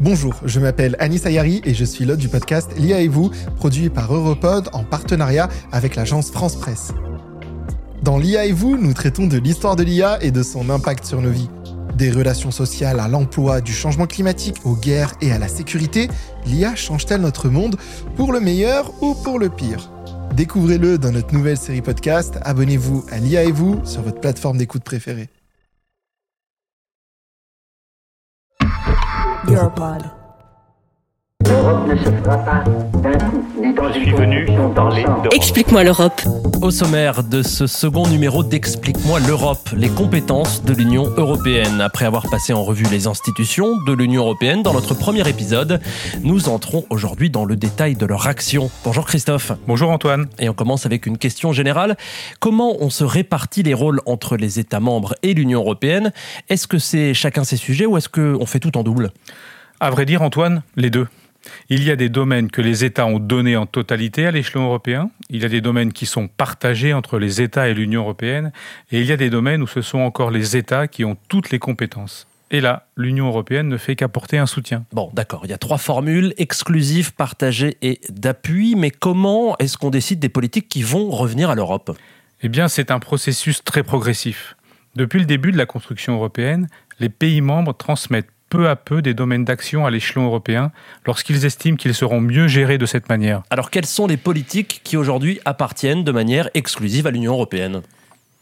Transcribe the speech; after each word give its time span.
Bonjour, 0.00 0.40
je 0.46 0.60
m'appelle 0.60 0.96
Anis 0.98 1.26
Ayari 1.26 1.60
et 1.62 1.74
je 1.74 1.84
suis 1.84 2.06
l'hôte 2.06 2.20
du 2.20 2.30
podcast 2.30 2.70
L'IA 2.78 3.02
et 3.02 3.08
vous, 3.08 3.30
produit 3.56 3.90
par 3.90 4.14
Europod 4.14 4.70
en 4.72 4.82
partenariat 4.82 5.50
avec 5.72 5.94
l'agence 5.94 6.30
France 6.30 6.56
Presse. 6.56 6.92
Dans 8.02 8.16
L'IA 8.16 8.46
et 8.46 8.52
vous, 8.52 8.78
nous 8.78 8.94
traitons 8.94 9.26
de 9.26 9.36
l'histoire 9.36 9.76
de 9.76 9.82
l'IA 9.82 10.16
et 10.22 10.30
de 10.30 10.42
son 10.42 10.70
impact 10.70 11.04
sur 11.04 11.20
nos 11.20 11.28
vies. 11.28 11.50
Des 11.98 12.10
relations 12.10 12.50
sociales 12.50 12.98
à 12.98 13.08
l'emploi, 13.08 13.60
du 13.60 13.74
changement 13.74 14.06
climatique 14.06 14.56
aux 14.64 14.74
guerres 14.74 15.12
et 15.20 15.32
à 15.32 15.38
la 15.38 15.48
sécurité, 15.48 16.08
l'IA 16.46 16.74
change-t-elle 16.74 17.20
notre 17.20 17.50
monde 17.50 17.76
pour 18.16 18.32
le 18.32 18.40
meilleur 18.40 18.94
ou 19.02 19.12
pour 19.12 19.38
le 19.38 19.50
pire? 19.50 19.92
Découvrez-le 20.34 20.96
dans 20.96 21.12
notre 21.12 21.34
nouvelle 21.34 21.58
série 21.58 21.82
podcast. 21.82 22.38
Abonnez-vous 22.40 23.04
à 23.10 23.18
l'IA 23.18 23.44
et 23.44 23.52
vous 23.52 23.78
sur 23.84 24.00
votre 24.00 24.20
plateforme 24.20 24.56
d'écoute 24.56 24.82
préférée. 24.82 25.28
Europod. 29.60 30.19
L'Europe 31.70 31.88
ne 31.88 31.96
se 31.98 32.10
fera 32.10 32.36
pas 32.38 32.64
d'un 32.98 33.18
coup, 33.30 33.44
ni 33.60 33.72
dans 33.72 33.92
Je 33.92 33.98
une 33.98 34.04
suis 34.04 34.12
venu 34.12 34.44
convention 34.44 34.74
parler 34.74 35.02
d'ensemble. 35.02 35.22
d'Europe. 35.22 35.34
Explique-moi 35.36 35.84
l'Europe. 35.84 36.20
Au 36.62 36.70
sommaire 36.72 37.22
de 37.22 37.42
ce 37.42 37.68
second 37.68 38.08
numéro 38.08 38.42
d'Explique-moi 38.42 39.20
l'Europe, 39.20 39.68
les 39.76 39.88
compétences 39.88 40.64
de 40.64 40.72
l'Union 40.72 41.04
européenne. 41.16 41.80
Après 41.80 42.06
avoir 42.06 42.28
passé 42.28 42.52
en 42.52 42.64
revue 42.64 42.86
les 42.90 43.06
institutions 43.06 43.76
de 43.86 43.92
l'Union 43.92 44.22
européenne 44.22 44.64
dans 44.64 44.72
notre 44.72 44.94
premier 44.94 45.28
épisode, 45.28 45.80
nous 46.24 46.48
entrons 46.48 46.86
aujourd'hui 46.90 47.30
dans 47.30 47.44
le 47.44 47.54
détail 47.54 47.94
de 47.94 48.04
leur 48.04 48.26
action. 48.26 48.68
Bonjour 48.84 49.06
Christophe. 49.06 49.52
Bonjour 49.68 49.92
Antoine. 49.92 50.26
Et 50.40 50.48
on 50.48 50.54
commence 50.54 50.86
avec 50.86 51.06
une 51.06 51.18
question 51.18 51.52
générale. 51.52 51.96
Comment 52.40 52.78
on 52.80 52.90
se 52.90 53.04
répartit 53.04 53.62
les 53.62 53.74
rôles 53.74 54.00
entre 54.06 54.36
les 54.36 54.58
États 54.58 54.80
membres 54.80 55.14
et 55.22 55.34
l'Union 55.34 55.60
européenne? 55.60 56.10
Est-ce 56.48 56.66
que 56.66 56.78
c'est 56.80 57.14
chacun 57.14 57.44
ses 57.44 57.56
sujets 57.56 57.86
ou 57.86 57.96
est-ce 57.96 58.08
qu'on 58.08 58.44
fait 58.46 58.58
tout 58.58 58.76
en 58.76 58.82
double? 58.82 59.12
À 59.78 59.90
vrai 59.90 60.04
dire 60.04 60.20
Antoine, 60.22 60.62
les 60.74 60.90
deux. 60.90 61.06
Il 61.68 61.82
y 61.84 61.90
a 61.90 61.96
des 61.96 62.08
domaines 62.08 62.50
que 62.50 62.60
les 62.60 62.84
États 62.84 63.06
ont 63.06 63.18
donnés 63.18 63.56
en 63.56 63.66
totalité 63.66 64.26
à 64.26 64.30
l'échelon 64.30 64.64
européen, 64.64 65.10
il 65.28 65.42
y 65.42 65.44
a 65.44 65.48
des 65.48 65.60
domaines 65.60 65.92
qui 65.92 66.06
sont 66.06 66.28
partagés 66.28 66.92
entre 66.92 67.18
les 67.18 67.40
États 67.40 67.68
et 67.68 67.74
l'Union 67.74 68.02
européenne, 68.02 68.52
et 68.90 69.00
il 69.00 69.06
y 69.06 69.12
a 69.12 69.16
des 69.16 69.30
domaines 69.30 69.62
où 69.62 69.66
ce 69.66 69.82
sont 69.82 69.98
encore 69.98 70.30
les 70.30 70.56
États 70.56 70.88
qui 70.88 71.04
ont 71.04 71.16
toutes 71.28 71.50
les 71.50 71.58
compétences. 71.58 72.26
Et 72.52 72.60
là, 72.60 72.88
l'Union 72.96 73.28
européenne 73.28 73.68
ne 73.68 73.76
fait 73.76 73.94
qu'apporter 73.94 74.36
un 74.36 74.46
soutien. 74.46 74.84
Bon, 74.92 75.10
d'accord, 75.12 75.42
il 75.44 75.50
y 75.50 75.54
a 75.54 75.58
trois 75.58 75.78
formules, 75.78 76.34
exclusives, 76.36 77.14
partagées 77.14 77.76
et 77.80 78.00
d'appui, 78.08 78.74
mais 78.74 78.90
comment 78.90 79.56
est-ce 79.58 79.78
qu'on 79.78 79.90
décide 79.90 80.18
des 80.18 80.28
politiques 80.28 80.68
qui 80.68 80.82
vont 80.82 81.10
revenir 81.10 81.50
à 81.50 81.54
l'Europe? 81.54 81.96
Eh 82.42 82.48
bien, 82.48 82.66
c'est 82.66 82.90
un 82.90 82.98
processus 82.98 83.62
très 83.62 83.84
progressif. 83.84 84.56
Depuis 84.96 85.20
le 85.20 85.26
début 85.26 85.52
de 85.52 85.58
la 85.58 85.66
construction 85.66 86.14
européenne, 86.14 86.68
les 86.98 87.08
pays 87.08 87.40
membres 87.40 87.76
transmettent 87.76 88.30
peu 88.50 88.68
à 88.68 88.76
peu 88.76 89.00
des 89.00 89.14
domaines 89.14 89.44
d'action 89.44 89.86
à 89.86 89.90
l'échelon 89.90 90.26
européen 90.26 90.72
lorsqu'ils 91.06 91.46
estiment 91.46 91.76
qu'ils 91.76 91.94
seront 91.94 92.20
mieux 92.20 92.48
gérés 92.48 92.76
de 92.76 92.84
cette 92.84 93.08
manière. 93.08 93.42
Alors, 93.48 93.70
quelles 93.70 93.86
sont 93.86 94.06
les 94.06 94.18
politiques 94.18 94.82
qui 94.84 94.98
aujourd'hui 94.98 95.40
appartiennent 95.46 96.04
de 96.04 96.12
manière 96.12 96.50
exclusive 96.52 97.06
à 97.06 97.10
l'Union 97.10 97.32
européenne? 97.32 97.80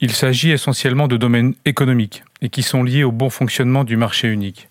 Il 0.00 0.12
s'agit 0.12 0.50
essentiellement 0.50 1.08
de 1.08 1.16
domaines 1.16 1.54
économiques 1.64 2.24
et 2.40 2.48
qui 2.48 2.62
sont 2.62 2.82
liés 2.82 3.04
au 3.04 3.12
bon 3.12 3.30
fonctionnement 3.30 3.84
du 3.84 3.96
marché 3.96 4.28
unique. 4.28 4.68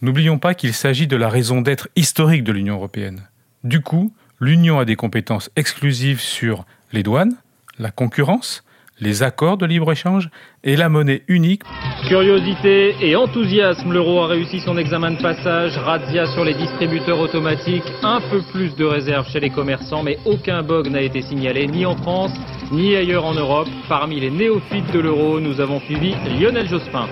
N'oublions 0.00 0.38
pas 0.38 0.54
qu'il 0.54 0.74
s'agit 0.74 1.06
de 1.06 1.16
la 1.16 1.28
raison 1.28 1.60
d'être 1.60 1.88
historique 1.96 2.44
de 2.44 2.52
l'Union 2.52 2.74
européenne. 2.74 3.28
Du 3.64 3.80
coup, 3.80 4.12
l'Union 4.40 4.78
a 4.78 4.84
des 4.84 4.96
compétences 4.96 5.50
exclusives 5.56 6.20
sur 6.20 6.64
les 6.92 7.02
douanes, 7.02 7.36
la 7.78 7.90
concurrence, 7.90 8.64
les 9.00 9.22
accords 9.22 9.56
de 9.56 9.66
libre-échange 9.66 10.30
et 10.62 10.76
la 10.76 10.88
monnaie 10.88 11.22
unique 11.28 11.62
Curiosité 12.08 12.94
et 13.00 13.16
enthousiasme, 13.16 13.92
l'euro 13.92 14.20
a 14.20 14.26
réussi 14.26 14.60
son 14.60 14.76
examen 14.76 15.12
de 15.12 15.22
passage. 15.22 15.76
Razzia 15.78 16.26
sur 16.26 16.44
les 16.44 16.54
distributeurs 16.54 17.18
automatiques, 17.18 17.84
un 18.02 18.20
peu 18.30 18.42
plus 18.52 18.76
de 18.76 18.84
réserve 18.84 19.26
chez 19.28 19.40
les 19.40 19.50
commerçants, 19.50 20.02
mais 20.02 20.18
aucun 20.26 20.62
bug 20.62 20.88
n'a 20.88 21.00
été 21.00 21.22
signalé 21.22 21.66
ni 21.66 21.86
en 21.86 21.96
France 21.96 22.32
ni 22.72 22.96
ailleurs 22.96 23.24
en 23.24 23.34
Europe. 23.34 23.68
Parmi 23.88 24.20
les 24.20 24.30
néophytes 24.30 24.92
de 24.92 25.00
l'euro, 25.00 25.40
nous 25.40 25.60
avons 25.60 25.80
suivi 25.80 26.14
Lionel 26.38 26.68
Jospin. 26.68 27.08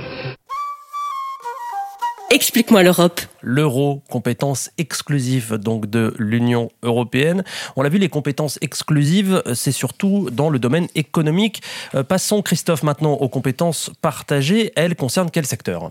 Explique-moi 2.32 2.82
l'Europe. 2.82 3.20
L'euro, 3.42 4.00
compétence 4.08 4.70
exclusive 4.78 5.56
donc 5.56 5.90
de 5.90 6.14
l'Union 6.18 6.70
européenne. 6.82 7.44
On 7.76 7.82
l'a 7.82 7.90
vu, 7.90 7.98
les 7.98 8.08
compétences 8.08 8.58
exclusives, 8.62 9.42
c'est 9.54 9.70
surtout 9.70 10.30
dans 10.32 10.48
le 10.48 10.58
domaine 10.58 10.88
économique. 10.94 11.60
Euh, 11.94 12.02
passons, 12.02 12.40
Christophe, 12.40 12.84
maintenant 12.84 13.12
aux 13.12 13.28
compétences 13.28 13.90
partagées. 14.00 14.72
Elles 14.76 14.96
concernent 14.96 15.30
quel 15.30 15.44
secteur? 15.44 15.90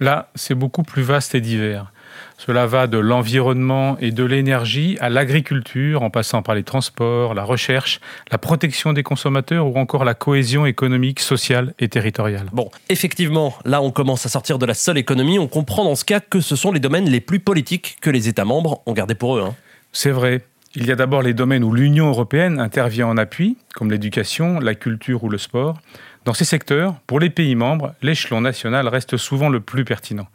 Là, 0.00 0.30
c'est 0.34 0.54
beaucoup 0.54 0.82
plus 0.82 1.02
vaste 1.02 1.34
et 1.34 1.40
divers. 1.40 1.92
Cela 2.38 2.66
va 2.66 2.86
de 2.86 2.96
l'environnement 2.98 3.98
et 4.00 4.12
de 4.12 4.24
l'énergie 4.24 4.96
à 5.00 5.10
l'agriculture, 5.10 6.02
en 6.02 6.08
passant 6.08 6.42
par 6.42 6.54
les 6.54 6.62
transports, 6.62 7.34
la 7.34 7.44
recherche, 7.44 8.00
la 8.32 8.38
protection 8.38 8.94
des 8.94 9.02
consommateurs 9.02 9.66
ou 9.66 9.78
encore 9.78 10.04
la 10.04 10.14
cohésion 10.14 10.64
économique, 10.64 11.20
sociale 11.20 11.74
et 11.78 11.88
territoriale. 11.88 12.46
Bon, 12.52 12.70
effectivement, 12.88 13.54
là 13.64 13.82
on 13.82 13.90
commence 13.90 14.24
à 14.24 14.30
sortir 14.30 14.58
de 14.58 14.66
la 14.66 14.74
seule 14.74 14.98
économie. 14.98 15.38
On 15.38 15.48
comprend 15.48 15.84
dans 15.84 15.94
ce 15.94 16.04
cas 16.04 16.20
que 16.20 16.40
ce 16.40 16.56
sont 16.56 16.72
les 16.72 16.80
domaines 16.80 17.08
les 17.08 17.20
plus 17.20 17.40
politiques 17.40 17.98
que 18.00 18.10
les 18.10 18.28
États 18.28 18.46
membres 18.46 18.82
ont 18.86 18.92
gardés 18.92 19.14
pour 19.14 19.36
eux. 19.36 19.42
hein. 19.42 19.54
C'est 19.92 20.10
vrai. 20.10 20.42
Il 20.76 20.86
y 20.86 20.92
a 20.92 20.96
d'abord 20.96 21.22
les 21.22 21.34
domaines 21.34 21.64
où 21.64 21.72
l'Union 21.72 22.08
européenne 22.08 22.60
intervient 22.60 23.08
en 23.08 23.16
appui, 23.16 23.56
comme 23.74 23.90
l'éducation, 23.90 24.60
la 24.60 24.76
culture 24.76 25.24
ou 25.24 25.28
le 25.28 25.36
sport. 25.36 25.80
Dans 26.24 26.34
ces 26.34 26.44
secteurs, 26.44 26.94
pour 27.06 27.18
les 27.18 27.30
pays 27.30 27.54
membres, 27.54 27.94
l'échelon 28.02 28.40
national 28.42 28.88
reste 28.88 29.16
souvent 29.16 29.48
le 29.48 29.60
plus 29.60 29.84
pertinent, 29.84 30.26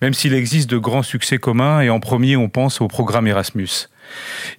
même 0.00 0.14
s'il 0.14 0.32
existe 0.32 0.70
de 0.70 0.78
grands 0.78 1.02
succès 1.02 1.38
communs 1.38 1.82
et 1.82 1.90
en 1.90 2.00
premier 2.00 2.36
on 2.36 2.48
pense 2.48 2.80
au 2.80 2.88
programme 2.88 3.26
Erasmus. 3.26 3.88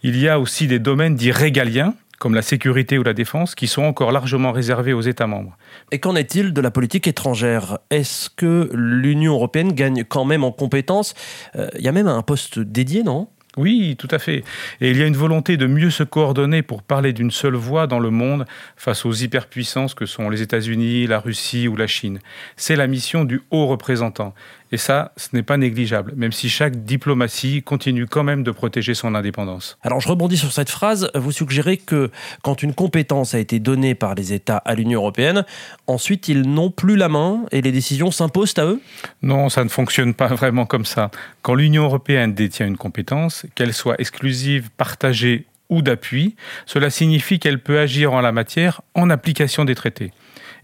Il 0.03 0.17
y 0.19 0.29
a 0.29 0.39
aussi 0.39 0.67
des 0.67 0.79
domaines 0.79 1.15
dits 1.15 1.31
régaliens, 1.31 1.95
comme 2.19 2.35
la 2.35 2.41
sécurité 2.41 2.97
ou 2.97 3.03
la 3.03 3.13
défense, 3.13 3.55
qui 3.55 3.67
sont 3.67 3.83
encore 3.83 4.11
largement 4.11 4.51
réservés 4.51 4.93
aux 4.93 5.01
États 5.01 5.27
membres. 5.27 5.55
Et 5.91 5.99
qu'en 5.99 6.15
est-il 6.15 6.51
de 6.51 6.61
la 6.61 6.71
politique 6.71 7.07
étrangère? 7.07 7.77
Est-ce 7.91 8.29
que 8.29 8.69
l'Union 8.73 9.33
européenne 9.33 9.71
gagne 9.71 10.03
quand 10.03 10.25
même 10.25 10.43
en 10.43 10.51
compétences? 10.51 11.13
Euh, 11.55 11.69
Il 11.77 11.85
y 11.85 11.87
a 11.87 11.91
même 11.91 12.07
un 12.07 12.23
poste 12.23 12.59
dédié, 12.59 13.03
non? 13.03 13.29
Oui, 13.57 13.95
tout 13.97 14.07
à 14.11 14.19
fait. 14.19 14.43
Et 14.81 14.91
il 14.91 14.97
y 14.97 15.03
a 15.03 15.07
une 15.07 15.17
volonté 15.17 15.57
de 15.57 15.65
mieux 15.65 15.89
se 15.89 16.03
coordonner 16.03 16.61
pour 16.61 16.83
parler 16.83 17.11
d'une 17.11 17.31
seule 17.31 17.55
voix 17.55 17.87
dans 17.87 17.99
le 17.99 18.11
monde 18.11 18.45
face 18.75 19.05
aux 19.05 19.13
hyperpuissances 19.13 19.93
que 19.93 20.05
sont 20.05 20.29
les 20.29 20.41
États-Unis, 20.41 21.07
la 21.07 21.19
Russie 21.19 21.67
ou 21.67 21.75
la 21.75 21.87
Chine. 21.87 22.19
C'est 22.55 22.75
la 22.75 22.87
mission 22.87 23.25
du 23.25 23.41
haut 23.51 23.67
représentant. 23.67 24.33
Et 24.71 24.77
ça, 24.77 25.13
ce 25.15 25.29
n'est 25.31 25.43
pas 25.43 25.55
négligeable, 25.55 26.13
même 26.17 26.33
si 26.33 26.49
chaque 26.49 26.83
diplomatie 26.83 27.63
continue 27.63 28.05
quand 28.05 28.23
même 28.23 28.43
de 28.43 28.51
protéger 28.51 28.93
son 28.93 29.15
indépendance. 29.15 29.77
Alors 29.81 30.01
je 30.01 30.09
rebondis 30.09 30.37
sur 30.37 30.51
cette 30.51 30.69
phrase. 30.69 31.09
Vous 31.15 31.31
suggérez 31.31 31.77
que 31.77 32.11
quand 32.41 32.63
une 32.63 32.73
compétence 32.73 33.33
a 33.33 33.39
été 33.39 33.59
donnée 33.59 33.95
par 33.95 34.13
les 34.13 34.33
États 34.33 34.57
à 34.57 34.75
l'Union 34.75 34.99
européenne, 34.99 35.45
ensuite 35.87 36.27
ils 36.27 36.41
n'ont 36.41 36.69
plus 36.69 36.97
la 36.97 37.07
main 37.07 37.45
et 37.51 37.61
les 37.61 37.71
décisions 37.71 38.11
s'imposent 38.11 38.55
à 38.57 38.65
eux? 38.65 38.81
Non, 39.21 39.47
ça 39.47 39.63
ne 39.63 39.69
fonctionne 39.69 40.13
pas 40.13 40.27
vraiment 40.35 40.65
comme 40.65 40.85
ça. 40.85 41.11
Quand 41.43 41.55
l'Union 41.55 41.83
européenne 41.83 42.33
détient 42.33 42.67
une 42.67 42.77
compétence, 42.77 43.45
qu'elle 43.55 43.73
soit 43.73 43.99
exclusive, 43.99 44.69
partagée 44.77 45.45
ou 45.69 45.81
d'appui, 45.81 46.35
cela 46.65 46.89
signifie 46.89 47.39
qu'elle 47.39 47.59
peut 47.59 47.79
agir 47.79 48.13
en 48.13 48.21
la 48.21 48.31
matière 48.31 48.81
en 48.95 49.09
application 49.09 49.65
des 49.65 49.75
traités. 49.75 50.11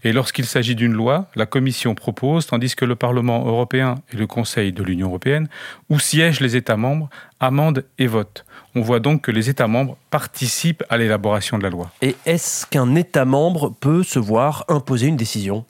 Et 0.06 0.12
lorsqu'il 0.12 0.44
s'agit 0.44 0.74
d'une 0.74 0.92
loi, 0.92 1.28
la 1.34 1.46
Commission 1.46 1.94
propose, 1.94 2.46
tandis 2.46 2.76
que 2.76 2.84
le 2.84 2.94
Parlement 2.94 3.46
européen 3.46 3.96
et 4.12 4.16
le 4.16 4.26
Conseil 4.26 4.70
de 4.70 4.82
l'Union 4.82 5.08
européenne, 5.08 5.48
où 5.88 5.98
siègent 5.98 6.40
les 6.40 6.56
États 6.56 6.76
membres, 6.76 7.08
amendent 7.40 7.86
et 7.98 8.06
votent. 8.06 8.44
On 8.74 8.82
voit 8.82 9.00
donc 9.00 9.22
que 9.22 9.30
les 9.30 9.48
États 9.48 9.66
membres 9.66 9.96
participent 10.10 10.84
à 10.90 10.98
l'élaboration 10.98 11.56
de 11.56 11.62
la 11.62 11.70
loi. 11.70 11.90
Et 12.02 12.16
est-ce 12.26 12.66
qu'un 12.66 12.94
État 12.96 13.24
membre 13.24 13.72
peut 13.80 14.02
se 14.02 14.18
voir 14.18 14.66
imposer 14.68 15.06
une 15.06 15.16
décision? 15.16 15.64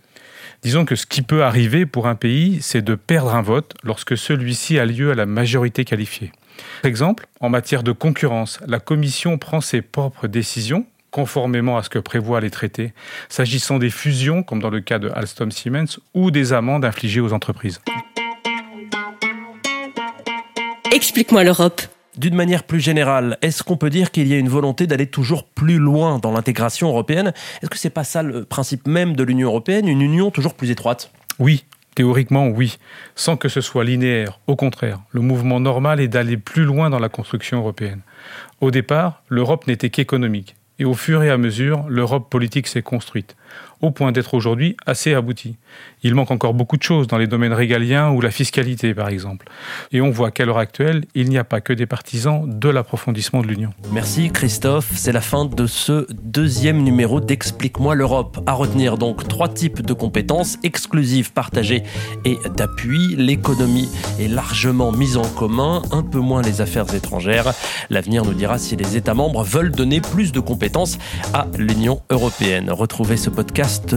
Disons 0.64 0.86
que 0.86 0.96
ce 0.96 1.04
qui 1.04 1.20
peut 1.20 1.44
arriver 1.44 1.84
pour 1.84 2.06
un 2.06 2.14
pays, 2.14 2.58
c'est 2.62 2.80
de 2.80 2.94
perdre 2.94 3.34
un 3.34 3.42
vote 3.42 3.74
lorsque 3.82 4.16
celui-ci 4.16 4.78
a 4.78 4.86
lieu 4.86 5.10
à 5.10 5.14
la 5.14 5.26
majorité 5.26 5.84
qualifiée. 5.84 6.32
Par 6.80 6.88
exemple, 6.88 7.26
en 7.40 7.50
matière 7.50 7.82
de 7.82 7.92
concurrence, 7.92 8.58
la 8.66 8.80
Commission 8.80 9.36
prend 9.36 9.60
ses 9.60 9.82
propres 9.82 10.26
décisions 10.26 10.86
conformément 11.10 11.76
à 11.76 11.82
ce 11.82 11.90
que 11.90 11.98
prévoient 11.98 12.40
les 12.40 12.50
traités, 12.50 12.92
s'agissant 13.28 13.78
des 13.78 13.90
fusions, 13.90 14.42
comme 14.42 14.60
dans 14.60 14.70
le 14.70 14.80
cas 14.80 14.98
de 14.98 15.10
Alstom 15.10 15.52
Siemens, 15.52 16.00
ou 16.14 16.32
des 16.32 16.52
amendes 16.52 16.84
infligées 16.84 17.20
aux 17.20 17.32
entreprises. 17.32 17.80
Explique-moi 20.90 21.44
l'Europe. 21.44 21.82
D'une 22.16 22.36
manière 22.36 22.62
plus 22.62 22.78
générale, 22.78 23.38
est-ce 23.42 23.64
qu'on 23.64 23.76
peut 23.76 23.90
dire 23.90 24.12
qu'il 24.12 24.28
y 24.28 24.34
a 24.34 24.38
une 24.38 24.48
volonté 24.48 24.86
d'aller 24.86 25.08
toujours 25.08 25.44
plus 25.44 25.78
loin 25.78 26.20
dans 26.20 26.30
l'intégration 26.30 26.88
européenne? 26.88 27.32
Est-ce 27.60 27.68
que 27.68 27.76
c'est 27.76 27.90
pas 27.90 28.04
ça 28.04 28.22
le 28.22 28.44
principe 28.44 28.86
même 28.86 29.16
de 29.16 29.24
l'Union 29.24 29.48
européenne, 29.48 29.88
une 29.88 30.00
union 30.00 30.30
toujours 30.30 30.54
plus 30.54 30.70
étroite? 30.70 31.10
Oui, 31.40 31.64
théoriquement 31.96 32.46
oui, 32.46 32.78
sans 33.16 33.36
que 33.36 33.48
ce 33.48 33.60
soit 33.60 33.82
linéaire. 33.82 34.38
Au 34.46 34.54
contraire, 34.54 35.00
le 35.10 35.22
mouvement 35.22 35.58
normal 35.58 35.98
est 35.98 36.06
d'aller 36.06 36.36
plus 36.36 36.64
loin 36.64 36.88
dans 36.88 37.00
la 37.00 37.08
construction 37.08 37.58
européenne. 37.58 38.02
Au 38.60 38.70
départ, 38.70 39.24
l'Europe 39.28 39.66
n'était 39.66 39.90
qu'économique. 39.90 40.54
Et 40.78 40.84
au 40.84 40.94
fur 40.94 41.22
et 41.24 41.30
à 41.30 41.36
mesure, 41.36 41.84
l'Europe 41.88 42.30
politique 42.30 42.68
s'est 42.68 42.82
construite. 42.82 43.36
Au 43.84 43.90
point 43.90 44.12
d'être 44.12 44.34
aujourd'hui 44.34 44.76
assez 44.86 45.14
abouti. 45.14 45.56
Il 46.02 46.14
manque 46.14 46.30
encore 46.30 46.54
beaucoup 46.54 46.76
de 46.76 46.82
choses 46.82 47.06
dans 47.06 47.18
les 47.18 47.26
domaines 47.26 47.52
régaliens 47.52 48.10
ou 48.10 48.20
la 48.20 48.30
fiscalité, 48.30 48.94
par 48.94 49.08
exemple. 49.08 49.46
Et 49.92 50.00
on 50.00 50.10
voit 50.10 50.30
qu'à 50.30 50.44
l'heure 50.44 50.58
actuelle, 50.58 51.04
il 51.14 51.28
n'y 51.28 51.38
a 51.38 51.44
pas 51.44 51.60
que 51.60 51.72
des 51.72 51.86
partisans 51.86 52.42
de 52.46 52.68
l'approfondissement 52.68 53.42
de 53.42 53.46
l'Union. 53.46 53.70
Merci 53.92 54.30
Christophe, 54.30 54.90
c'est 54.94 55.12
la 55.12 55.20
fin 55.20 55.44
de 55.44 55.66
ce 55.66 56.06
deuxième 56.12 56.82
numéro 56.82 57.20
d'Explique-moi 57.20 57.94
l'Europe. 57.94 58.42
À 58.46 58.52
retenir 58.52 58.96
donc 58.96 59.28
trois 59.28 59.48
types 59.48 59.82
de 59.82 59.92
compétences 59.92 60.58
exclusives, 60.62 61.32
partagées 61.32 61.82
et 62.24 62.38
d'appui. 62.56 63.16
L'économie 63.16 63.88
est 64.18 64.28
largement 64.28 64.92
mise 64.92 65.16
en 65.16 65.28
commun, 65.28 65.82
un 65.92 66.02
peu 66.02 66.18
moins 66.18 66.42
les 66.42 66.60
affaires 66.60 66.92
étrangères. 66.94 67.52
L'avenir 67.90 68.24
nous 68.24 68.34
dira 68.34 68.58
si 68.58 68.76
les 68.76 68.96
États 68.96 69.14
membres 69.14 69.42
veulent 69.44 69.72
donner 69.72 70.00
plus 70.00 70.32
de 70.32 70.40
compétences 70.40 70.98
à 71.32 71.46
l'Union 71.58 72.00
européenne. 72.10 72.70
Retrouvez 72.70 73.16
ce 73.16 73.30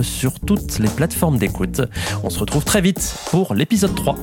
sur 0.02 0.40
toutes 0.40 0.80
les 0.80 0.90
plateformes 0.90 1.38
d'écoute. 1.38 1.82
On 2.24 2.30
se 2.30 2.40
retrouve 2.40 2.64
très 2.64 2.82
vite 2.82 3.16
pour 3.32 3.54
l'épisode 3.54 3.96
3. 3.96 4.16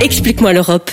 Explique-moi 0.00 0.52
l'Europe. 0.52 0.90